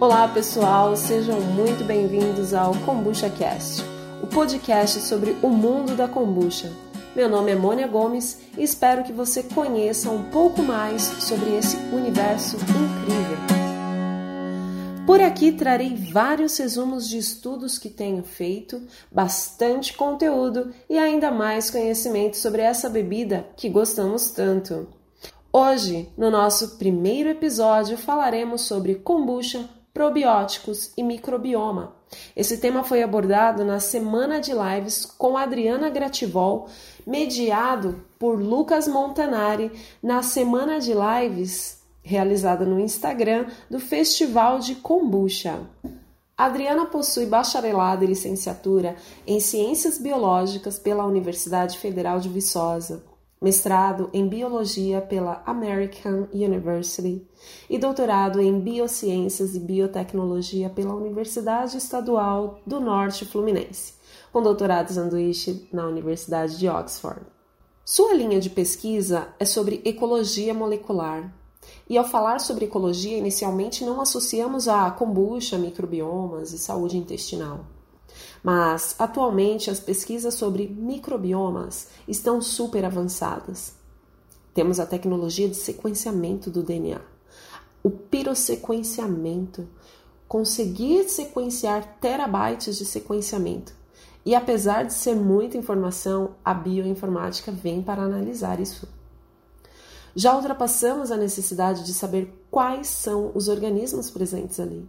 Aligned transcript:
Olá 0.00 0.28
pessoal, 0.28 0.94
sejam 0.94 1.40
muito 1.40 1.84
bem-vindos 1.84 2.54
ao 2.54 2.72
Kombucha 2.86 3.28
Cast, 3.28 3.82
o 4.22 4.28
podcast 4.28 5.00
sobre 5.00 5.36
o 5.42 5.48
mundo 5.48 5.96
da 5.96 6.06
kombucha. 6.06 6.70
Meu 7.16 7.28
nome 7.28 7.50
é 7.50 7.56
Mônia 7.56 7.88
Gomes 7.88 8.38
e 8.56 8.62
espero 8.62 9.02
que 9.02 9.12
você 9.12 9.42
conheça 9.42 10.08
um 10.08 10.30
pouco 10.30 10.62
mais 10.62 11.02
sobre 11.02 11.56
esse 11.56 11.76
universo 11.92 12.54
incrível. 12.58 13.38
Por 15.04 15.20
aqui 15.20 15.50
trarei 15.50 15.96
vários 15.96 16.56
resumos 16.58 17.08
de 17.08 17.18
estudos 17.18 17.76
que 17.76 17.90
tenho 17.90 18.22
feito, 18.22 18.80
bastante 19.10 19.94
conteúdo 19.94 20.72
e 20.88 20.96
ainda 20.96 21.32
mais 21.32 21.72
conhecimento 21.72 22.36
sobre 22.36 22.62
essa 22.62 22.88
bebida 22.88 23.48
que 23.56 23.68
gostamos 23.68 24.30
tanto. 24.30 24.86
Hoje, 25.52 26.08
no 26.16 26.30
nosso 26.30 26.76
primeiro 26.78 27.30
episódio, 27.30 27.98
falaremos 27.98 28.60
sobre 28.60 28.94
kombucha, 28.94 29.68
probióticos 29.98 30.92
e 30.96 31.02
microbioma. 31.02 31.92
Esse 32.36 32.58
tema 32.58 32.84
foi 32.84 33.02
abordado 33.02 33.64
na 33.64 33.80
semana 33.80 34.40
de 34.40 34.52
lives 34.52 35.04
com 35.04 35.36
Adriana 35.36 35.90
Grativol, 35.90 36.68
mediado 37.04 38.04
por 38.16 38.40
Lucas 38.40 38.86
Montanari, 38.86 39.72
na 40.00 40.22
semana 40.22 40.78
de 40.78 40.92
lives 40.94 41.82
realizada 42.00 42.64
no 42.64 42.78
Instagram 42.78 43.46
do 43.68 43.80
Festival 43.80 44.60
de 44.60 44.76
Kombucha. 44.76 45.58
Adriana 46.36 46.86
possui 46.86 47.26
bacharelado 47.26 48.04
e 48.04 48.06
licenciatura 48.06 48.94
em 49.26 49.40
Ciências 49.40 49.98
Biológicas 49.98 50.78
pela 50.78 51.04
Universidade 51.04 51.76
Federal 51.76 52.20
de 52.20 52.28
Viçosa 52.28 53.02
mestrado 53.40 54.10
em 54.12 54.28
Biologia 54.28 55.00
pela 55.00 55.42
American 55.46 56.26
University 56.32 57.26
e 57.70 57.78
doutorado 57.78 58.40
em 58.40 58.58
Biociências 58.60 59.54
e 59.54 59.60
Biotecnologia 59.60 60.68
pela 60.68 60.94
Universidade 60.94 61.76
Estadual 61.76 62.60
do 62.66 62.80
Norte 62.80 63.24
Fluminense, 63.24 63.94
com 64.32 64.42
doutorado 64.42 64.92
sanduíche 64.92 65.68
na 65.72 65.86
Universidade 65.86 66.58
de 66.58 66.68
Oxford. 66.68 67.22
Sua 67.84 68.12
linha 68.12 68.40
de 68.40 68.50
pesquisa 68.50 69.28
é 69.38 69.44
sobre 69.44 69.80
ecologia 69.84 70.52
molecular. 70.52 71.32
E 71.88 71.96
ao 71.96 72.04
falar 72.04 72.38
sobre 72.38 72.66
ecologia, 72.66 73.16
inicialmente 73.16 73.84
não 73.84 74.00
associamos 74.00 74.68
a 74.68 74.90
kombucha, 74.90 75.56
microbiomas 75.56 76.52
e 76.52 76.58
saúde 76.58 76.98
intestinal. 76.98 77.77
Mas 78.42 78.94
atualmente 78.98 79.70
as 79.70 79.80
pesquisas 79.80 80.34
sobre 80.34 80.68
microbiomas 80.68 81.88
estão 82.06 82.40
super 82.40 82.84
avançadas. 82.84 83.74
Temos 84.54 84.80
a 84.80 84.86
tecnologia 84.86 85.48
de 85.48 85.54
sequenciamento 85.54 86.50
do 86.50 86.62
DNA, 86.62 87.00
o 87.82 87.90
pirossequenciamento, 87.90 89.68
conseguir 90.26 91.08
sequenciar 91.08 91.98
terabytes 92.00 92.76
de 92.76 92.84
sequenciamento. 92.84 93.72
E 94.26 94.34
apesar 94.34 94.84
de 94.84 94.92
ser 94.92 95.14
muita 95.14 95.56
informação, 95.56 96.32
a 96.44 96.52
bioinformática 96.52 97.50
vem 97.50 97.82
para 97.82 98.02
analisar 98.02 98.60
isso. 98.60 98.88
Já 100.14 100.34
ultrapassamos 100.34 101.10
a 101.10 101.16
necessidade 101.16 101.84
de 101.84 101.94
saber 101.94 102.44
quais 102.50 102.88
são 102.88 103.30
os 103.34 103.48
organismos 103.48 104.10
presentes 104.10 104.58
ali. 104.58 104.88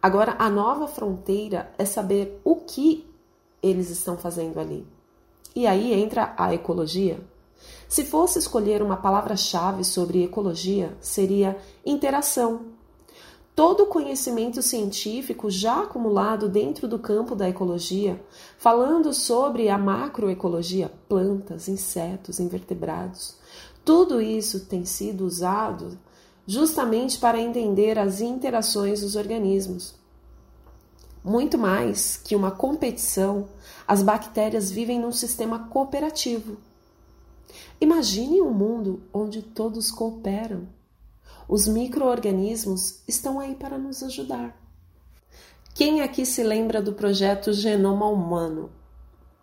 Agora, 0.00 0.36
a 0.38 0.48
nova 0.48 0.86
fronteira 0.86 1.72
é 1.76 1.84
saber 1.84 2.40
o 2.44 2.56
que 2.56 3.06
eles 3.62 3.90
estão 3.90 4.16
fazendo 4.16 4.60
ali. 4.60 4.86
E 5.54 5.66
aí 5.66 5.92
entra 5.92 6.34
a 6.36 6.54
ecologia. 6.54 7.20
Se 7.88 8.04
fosse 8.04 8.38
escolher 8.38 8.82
uma 8.82 8.96
palavra-chave 8.96 9.82
sobre 9.82 10.22
ecologia, 10.22 10.96
seria 11.00 11.56
interação. 11.84 12.66
Todo 13.56 13.82
o 13.82 13.86
conhecimento 13.86 14.62
científico 14.62 15.50
já 15.50 15.82
acumulado 15.82 16.48
dentro 16.48 16.86
do 16.86 16.96
campo 16.96 17.34
da 17.34 17.48
ecologia, 17.48 18.22
falando 18.56 19.12
sobre 19.12 19.68
a 19.68 19.76
macroecologia, 19.76 20.92
plantas, 21.08 21.66
insetos, 21.66 22.38
invertebrados, 22.38 23.37
tudo 23.88 24.20
isso 24.20 24.66
tem 24.66 24.84
sido 24.84 25.24
usado 25.24 25.98
justamente 26.46 27.16
para 27.16 27.40
entender 27.40 27.98
as 27.98 28.20
interações 28.20 29.00
dos 29.00 29.16
organismos. 29.16 29.94
Muito 31.24 31.56
mais 31.56 32.18
que 32.18 32.36
uma 32.36 32.50
competição, 32.50 33.48
as 33.86 34.02
bactérias 34.02 34.70
vivem 34.70 35.00
num 35.00 35.10
sistema 35.10 35.70
cooperativo. 35.70 36.58
Imagine 37.80 38.42
um 38.42 38.52
mundo 38.52 39.00
onde 39.10 39.40
todos 39.40 39.90
cooperam. 39.90 40.68
Os 41.48 41.66
microorganismos 41.66 43.00
estão 43.08 43.40
aí 43.40 43.54
para 43.54 43.78
nos 43.78 44.02
ajudar. 44.02 44.54
Quem 45.74 46.02
aqui 46.02 46.26
se 46.26 46.42
lembra 46.42 46.82
do 46.82 46.92
projeto 46.92 47.54
Genoma 47.54 48.04
Humano? 48.06 48.70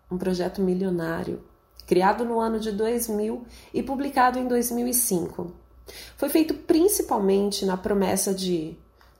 Um 0.08 0.16
projeto 0.16 0.62
milionário, 0.62 1.42
criado 1.86 2.24
no 2.24 2.40
ano 2.40 2.58
de 2.58 2.72
2000 2.72 3.44
e 3.72 3.82
publicado 3.82 4.38
em 4.38 4.46
2005. 4.46 5.52
Foi 6.16 6.28
feito 6.28 6.54
principalmente 6.54 7.64
na 7.64 7.76
promessa 7.76 8.34
de 8.34 8.76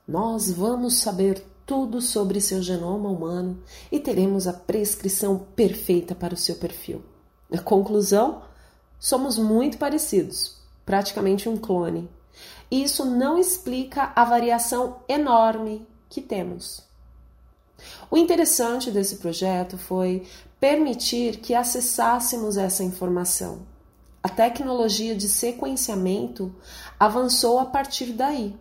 nós 0.07 0.51
vamos 0.51 0.95
saber 0.95 1.43
tudo 1.65 2.01
sobre 2.01 2.39
seu 2.39 2.61
genoma 2.61 3.09
humano 3.09 3.61
e 3.91 3.99
teremos 3.99 4.47
a 4.47 4.53
prescrição 4.53 5.37
perfeita 5.55 6.15
para 6.15 6.33
o 6.33 6.37
seu 6.37 6.55
perfil. 6.55 7.03
A 7.51 7.59
conclusão? 7.59 8.41
Somos 8.99 9.37
muito 9.37 9.77
parecidos, 9.77 10.57
praticamente 10.85 11.47
um 11.47 11.57
clone. 11.57 12.09
E 12.71 12.83
isso 12.83 13.05
não 13.05 13.37
explica 13.37 14.11
a 14.15 14.25
variação 14.25 14.97
enorme 15.07 15.85
que 16.09 16.21
temos. 16.21 16.81
O 18.09 18.17
interessante 18.17 18.89
desse 18.89 19.17
projeto 19.17 19.77
foi 19.77 20.25
permitir 20.59 21.37
que 21.37 21.53
acessássemos 21.53 22.57
essa 22.57 22.83
informação 22.83 23.65
a 24.27 24.29
tecnologia 24.29 25.15
de 25.15 25.29
sequenciamento 25.29 26.53
avançou 26.99 27.59
a 27.59 27.65
partir 27.65 28.07
daí, 28.11 28.57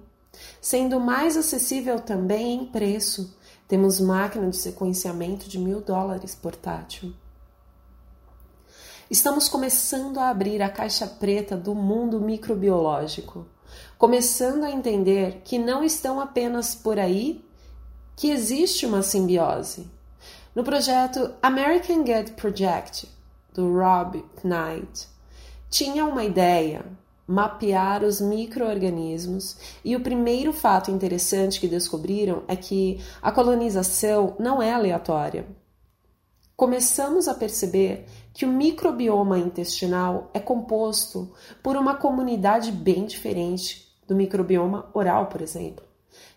sendo 0.60 1.00
mais 1.00 1.36
acessível 1.36 1.98
também 1.98 2.54
em 2.54 2.66
preço. 2.66 3.36
Temos 3.66 3.98
máquina 3.98 4.48
de 4.48 4.56
sequenciamento 4.56 5.48
de 5.48 5.58
mil 5.58 5.80
dólares 5.80 6.36
portátil. 6.36 7.12
Estamos 9.10 9.48
começando 9.48 10.18
a 10.18 10.28
abrir 10.28 10.62
a 10.62 10.68
caixa 10.68 11.04
preta 11.04 11.56
do 11.56 11.74
mundo 11.74 12.20
microbiológico, 12.20 13.44
começando 13.98 14.62
a 14.62 14.70
entender 14.70 15.40
que 15.44 15.58
não 15.58 15.82
estão 15.82 16.20
apenas 16.20 16.76
por 16.76 16.96
aí, 16.96 17.44
que 18.14 18.30
existe 18.30 18.86
uma 18.86 19.02
simbiose. 19.02 19.90
No 20.56 20.64
projeto 20.64 21.34
American 21.42 21.98
Gut 21.98 22.32
Project, 22.32 23.06
do 23.52 23.78
Rob 23.78 24.24
Knight, 24.42 25.06
tinha 25.68 26.02
uma 26.06 26.24
ideia, 26.24 26.82
mapear 27.26 28.02
os 28.02 28.22
microorganismos, 28.22 29.58
e 29.84 29.94
o 29.94 30.00
primeiro 30.00 30.54
fato 30.54 30.90
interessante 30.90 31.60
que 31.60 31.68
descobriram 31.68 32.42
é 32.48 32.56
que 32.56 32.98
a 33.20 33.30
colonização 33.30 34.34
não 34.38 34.62
é 34.62 34.72
aleatória. 34.72 35.46
Começamos 36.56 37.28
a 37.28 37.34
perceber 37.34 38.06
que 38.32 38.46
o 38.46 38.50
microbioma 38.50 39.38
intestinal 39.38 40.30
é 40.32 40.40
composto 40.40 41.34
por 41.62 41.76
uma 41.76 41.96
comunidade 41.96 42.72
bem 42.72 43.04
diferente 43.04 43.94
do 44.08 44.16
microbioma 44.16 44.88
oral, 44.94 45.26
por 45.26 45.42
exemplo, 45.42 45.84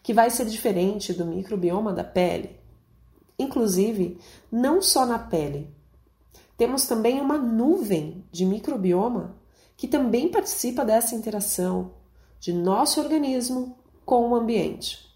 que 0.04 0.14
vai 0.14 0.30
ser 0.30 0.44
diferente 0.44 1.14
do 1.14 1.26
microbioma 1.26 1.94
da 1.94 2.04
pele. 2.04 2.59
Inclusive, 3.40 4.20
não 4.52 4.82
só 4.82 5.06
na 5.06 5.18
pele, 5.18 5.74
temos 6.58 6.86
também 6.86 7.22
uma 7.22 7.38
nuvem 7.38 8.26
de 8.30 8.46
microbioma 8.46 9.38
que 9.78 9.88
também 9.88 10.30
participa 10.30 10.84
dessa 10.84 11.16
interação 11.16 11.94
de 12.38 12.52
nosso 12.52 13.00
organismo 13.00 13.78
com 14.06 14.30
o 14.30 14.36
ambiente. 14.36 15.08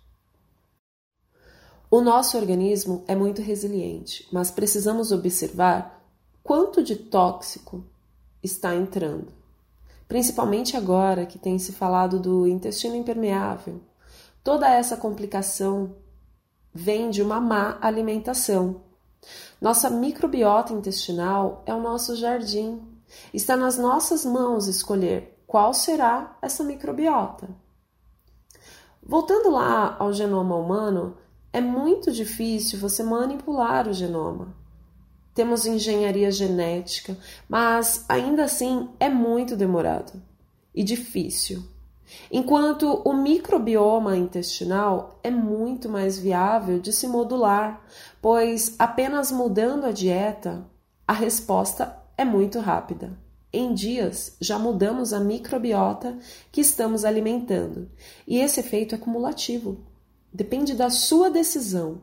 O 1.91 1.99
nosso 1.99 2.37
organismo 2.37 3.03
é 3.07 3.13
muito 3.13 3.41
resiliente, 3.41 4.25
mas 4.31 4.49
precisamos 4.49 5.11
observar 5.11 6.01
quanto 6.41 6.81
de 6.81 6.95
tóxico 6.95 7.83
está 8.41 8.73
entrando. 8.73 9.27
Principalmente 10.07 10.77
agora 10.77 11.25
que 11.25 11.37
tem 11.37 11.59
se 11.59 11.73
falado 11.73 12.19
do 12.19 12.47
intestino 12.47 12.95
impermeável. 12.95 13.81
Toda 14.43 14.69
essa 14.69 14.95
complicação 14.95 15.95
vem 16.73 17.09
de 17.09 17.21
uma 17.21 17.39
má 17.39 17.77
alimentação 17.81 18.81
nossa 19.63 19.89
microbiota 19.89 20.73
intestinal 20.73 21.63
é 21.65 21.73
o 21.73 21.81
nosso 21.81 22.15
jardim. 22.15 22.81
Está 23.33 23.55
nas 23.55 23.77
nossas 23.77 24.25
mãos 24.25 24.67
escolher 24.67 25.41
qual 25.47 25.73
será 25.73 26.37
essa 26.41 26.63
microbiota. 26.63 27.49
Voltando 29.01 29.49
lá 29.49 29.95
ao 29.99 30.11
genoma 30.11 30.55
humano, 30.55 31.17
é 31.51 31.61
muito 31.61 32.11
difícil 32.11 32.79
você 32.79 33.03
manipular 33.03 33.87
o 33.87 33.93
genoma. 33.93 34.53
Temos 35.33 35.65
engenharia 35.65 36.31
genética, 36.31 37.17
mas 37.47 38.05
ainda 38.09 38.43
assim 38.43 38.89
é 38.99 39.09
muito 39.09 39.55
demorado 39.55 40.21
e 40.75 40.83
difícil. 40.83 41.63
Enquanto 42.31 43.01
o 43.05 43.13
microbioma 43.13 44.17
intestinal 44.17 45.19
é 45.23 45.31
muito 45.31 45.89
mais 45.89 46.17
viável 46.17 46.79
de 46.79 46.91
se 46.91 47.07
modular, 47.07 47.81
pois 48.21 48.75
apenas 48.77 49.31
mudando 49.31 49.85
a 49.85 49.91
dieta, 49.91 50.65
a 51.07 51.13
resposta 51.13 51.97
é 52.17 52.25
muito 52.25 52.59
rápida. 52.59 53.17
Em 53.51 53.73
dias 53.73 54.35
já 54.41 54.57
mudamos 54.57 55.13
a 55.13 55.19
microbiota 55.19 56.17
que 56.51 56.61
estamos 56.61 57.05
alimentando, 57.05 57.89
e 58.27 58.39
esse 58.39 58.59
efeito 58.59 58.95
é 58.95 58.97
cumulativo. 58.97 59.85
Depende 60.33 60.73
da 60.73 60.89
sua 60.89 61.29
decisão 61.29 62.01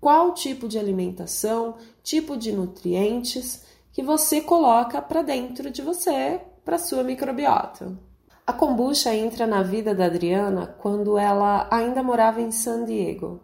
qual 0.00 0.34
tipo 0.34 0.66
de 0.66 0.78
alimentação, 0.78 1.76
tipo 2.02 2.36
de 2.36 2.52
nutrientes 2.52 3.64
que 3.92 4.02
você 4.02 4.40
coloca 4.40 5.00
para 5.02 5.22
dentro 5.22 5.70
de 5.70 5.82
você, 5.82 6.40
para 6.64 6.78
sua 6.78 7.02
microbiota. 7.02 7.96
A 8.44 8.52
kombucha 8.52 9.14
entra 9.14 9.46
na 9.46 9.62
vida 9.62 9.94
da 9.94 10.06
Adriana 10.06 10.74
quando 10.78 11.16
ela 11.16 11.68
ainda 11.70 12.02
morava 12.02 12.40
em 12.40 12.50
San 12.50 12.84
Diego, 12.84 13.40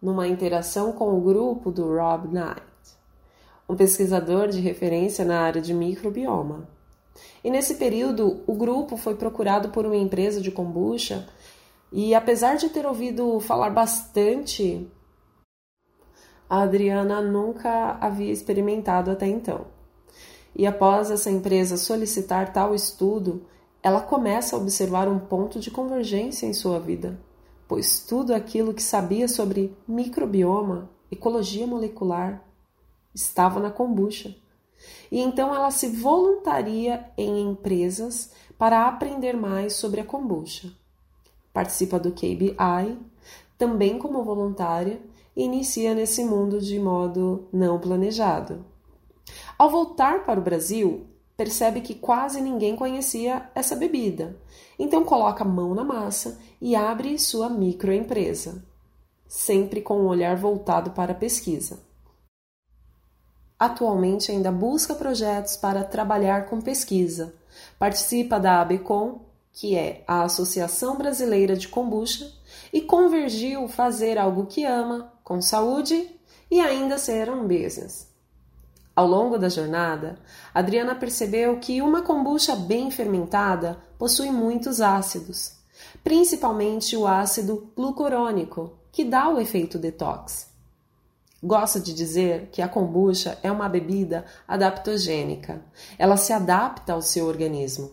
numa 0.00 0.28
interação 0.28 0.92
com 0.92 1.18
o 1.18 1.20
grupo 1.20 1.72
do 1.72 1.96
Rob 1.96 2.28
Knight, 2.28 2.62
um 3.68 3.74
pesquisador 3.74 4.46
de 4.46 4.60
referência 4.60 5.24
na 5.24 5.40
área 5.40 5.60
de 5.60 5.74
microbioma. 5.74 6.68
E 7.42 7.50
nesse 7.50 7.74
período, 7.74 8.44
o 8.46 8.54
grupo 8.54 8.96
foi 8.96 9.16
procurado 9.16 9.70
por 9.70 9.84
uma 9.84 9.96
empresa 9.96 10.40
de 10.40 10.52
kombucha 10.52 11.28
e, 11.90 12.14
apesar 12.14 12.54
de 12.54 12.68
ter 12.68 12.86
ouvido 12.86 13.40
falar 13.40 13.70
bastante, 13.70 14.88
a 16.48 16.62
Adriana 16.62 17.20
nunca 17.20 17.98
havia 18.00 18.32
experimentado 18.32 19.10
até 19.10 19.26
então. 19.26 19.66
E 20.54 20.68
após 20.68 21.10
essa 21.10 21.30
empresa 21.30 21.76
solicitar 21.76 22.52
tal 22.52 22.76
estudo, 22.76 23.44
ela 23.82 24.00
começa 24.00 24.54
a 24.54 24.58
observar 24.58 25.08
um 25.08 25.18
ponto 25.18 25.58
de 25.58 25.70
convergência 25.70 26.46
em 26.46 26.52
sua 26.52 26.78
vida, 26.78 27.18
pois 27.66 28.00
tudo 28.00 28.34
aquilo 28.34 28.74
que 28.74 28.82
sabia 28.82 29.26
sobre 29.26 29.76
microbioma, 29.88 30.90
ecologia 31.10 31.66
molecular, 31.66 32.44
estava 33.14 33.58
na 33.58 33.70
kombucha. 33.70 34.36
E 35.10 35.20
então 35.20 35.54
ela 35.54 35.70
se 35.70 35.88
voluntaria 35.88 37.10
em 37.16 37.40
empresas 37.40 38.30
para 38.58 38.86
aprender 38.86 39.36
mais 39.36 39.74
sobre 39.74 40.00
a 40.00 40.04
kombucha. 40.04 40.72
Participa 41.52 41.98
do 41.98 42.12
KBI, 42.12 42.98
também 43.58 43.98
como 43.98 44.22
voluntária, 44.22 45.00
e 45.36 45.44
inicia 45.44 45.94
nesse 45.94 46.24
mundo 46.24 46.60
de 46.60 46.78
modo 46.78 47.48
não 47.52 47.78
planejado. 47.78 48.64
Ao 49.58 49.70
voltar 49.70 50.24
para 50.24 50.40
o 50.40 50.42
Brasil, 50.42 51.06
percebe 51.40 51.80
que 51.80 51.94
quase 51.94 52.38
ninguém 52.38 52.76
conhecia 52.76 53.48
essa 53.54 53.74
bebida. 53.74 54.36
Então 54.78 55.02
coloca 55.02 55.42
a 55.42 55.46
mão 55.46 55.74
na 55.74 55.82
massa 55.82 56.38
e 56.60 56.76
abre 56.76 57.18
sua 57.18 57.48
microempresa, 57.48 58.62
sempre 59.26 59.80
com 59.80 59.94
o 59.94 60.02
um 60.02 60.06
olhar 60.06 60.36
voltado 60.36 60.90
para 60.90 61.12
a 61.12 61.14
pesquisa. 61.14 61.80
Atualmente 63.58 64.30
ainda 64.30 64.52
busca 64.52 64.94
projetos 64.94 65.56
para 65.56 65.82
trabalhar 65.82 66.44
com 66.44 66.60
pesquisa. 66.60 67.34
Participa 67.78 68.38
da 68.38 68.60
ABCOM, 68.60 69.20
que 69.50 69.74
é 69.74 70.04
a 70.06 70.24
Associação 70.24 70.98
Brasileira 70.98 71.56
de 71.56 71.68
Kombucha, 71.68 72.30
e 72.70 72.82
convergiu 72.82 73.66
fazer 73.66 74.18
algo 74.18 74.44
que 74.44 74.66
ama, 74.66 75.10
com 75.24 75.40
saúde 75.40 76.06
e 76.50 76.60
ainda 76.60 76.98
ser 76.98 77.30
um 77.30 77.48
business. 77.48 78.09
Ao 78.94 79.06
longo 79.06 79.38
da 79.38 79.48
jornada, 79.48 80.18
Adriana 80.52 80.94
percebeu 80.94 81.58
que 81.58 81.80
uma 81.80 82.02
kombucha 82.02 82.56
bem 82.56 82.90
fermentada 82.90 83.78
possui 83.98 84.30
muitos 84.30 84.80
ácidos, 84.80 85.52
principalmente 86.02 86.96
o 86.96 87.06
ácido 87.06 87.70
glucurônico, 87.76 88.72
que 88.92 89.04
dá 89.04 89.28
o 89.28 89.40
efeito 89.40 89.78
detox. 89.78 90.50
Gosta 91.42 91.80
de 91.80 91.94
dizer 91.94 92.50
que 92.52 92.60
a 92.60 92.68
kombucha 92.68 93.38
é 93.42 93.50
uma 93.50 93.68
bebida 93.68 94.26
adaptogênica. 94.46 95.62
Ela 95.98 96.18
se 96.18 96.34
adapta 96.34 96.92
ao 96.92 97.00
seu 97.00 97.26
organismo. 97.26 97.92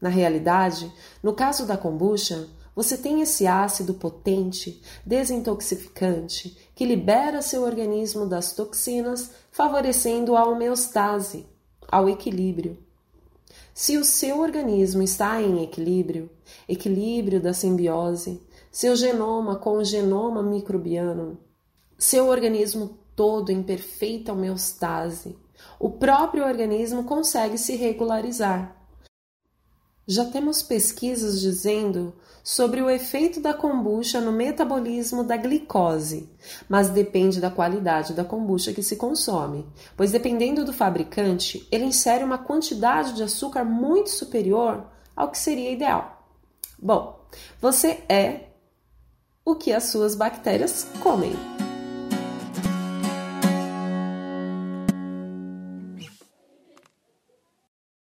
Na 0.00 0.08
realidade, 0.08 0.92
no 1.22 1.32
caso 1.32 1.66
da 1.66 1.76
kombucha, 1.76 2.48
você 2.74 2.96
tem 2.96 3.20
esse 3.20 3.46
ácido 3.46 3.94
potente, 3.94 4.82
desintoxificante, 5.06 6.56
que 6.74 6.84
libera 6.84 7.40
seu 7.40 7.62
organismo 7.62 8.26
das 8.26 8.52
toxinas, 8.52 9.30
favorecendo 9.50 10.36
a 10.36 10.44
homeostase, 10.44 11.46
ao 11.86 12.08
equilíbrio. 12.08 12.76
Se 13.72 13.96
o 13.96 14.04
seu 14.04 14.40
organismo 14.40 15.02
está 15.02 15.40
em 15.40 15.62
equilíbrio, 15.62 16.30
equilíbrio 16.68 17.40
da 17.40 17.52
simbiose, 17.52 18.40
seu 18.70 18.96
genoma 18.96 19.56
com 19.56 19.78
o 19.78 19.84
genoma 19.84 20.42
microbiano, 20.42 21.38
seu 21.96 22.26
organismo 22.26 22.98
todo 23.14 23.50
em 23.50 23.62
perfeita 23.62 24.32
homeostase, 24.32 25.36
o 25.78 25.90
próprio 25.90 26.44
organismo 26.44 27.04
consegue 27.04 27.56
se 27.56 27.76
regularizar. 27.76 28.83
Já 30.06 30.24
temos 30.26 30.62
pesquisas 30.62 31.40
dizendo 31.40 32.14
sobre 32.42 32.82
o 32.82 32.90
efeito 32.90 33.40
da 33.40 33.54
kombucha 33.54 34.20
no 34.20 34.30
metabolismo 34.30 35.24
da 35.24 35.34
glicose, 35.34 36.28
mas 36.68 36.90
depende 36.90 37.40
da 37.40 37.50
qualidade 37.50 38.12
da 38.12 38.22
kombucha 38.22 38.74
que 38.74 38.82
se 38.82 38.96
consome, 38.96 39.66
pois 39.96 40.12
dependendo 40.12 40.62
do 40.62 40.72
fabricante, 40.72 41.66
ele 41.72 41.86
insere 41.86 42.22
uma 42.22 42.36
quantidade 42.36 43.14
de 43.14 43.22
açúcar 43.22 43.64
muito 43.64 44.10
superior 44.10 44.84
ao 45.16 45.30
que 45.30 45.38
seria 45.38 45.70
ideal. 45.70 46.28
Bom, 46.78 47.18
você 47.58 48.02
é 48.10 48.48
o 49.42 49.54
que 49.54 49.72
as 49.72 49.84
suas 49.84 50.14
bactérias 50.14 50.86
comem. 51.02 51.53